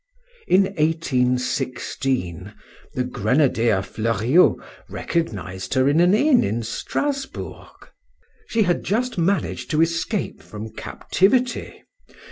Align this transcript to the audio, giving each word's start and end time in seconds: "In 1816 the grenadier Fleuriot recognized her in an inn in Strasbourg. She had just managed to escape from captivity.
"In 0.47 0.63
1816 0.63 2.55
the 2.95 3.03
grenadier 3.03 3.83
Fleuriot 3.83 4.55
recognized 4.89 5.75
her 5.75 5.87
in 5.87 5.99
an 5.99 6.15
inn 6.15 6.43
in 6.43 6.63
Strasbourg. 6.63 7.87
She 8.47 8.63
had 8.63 8.83
just 8.83 9.19
managed 9.19 9.69
to 9.69 9.81
escape 9.83 10.41
from 10.41 10.73
captivity. 10.73 11.83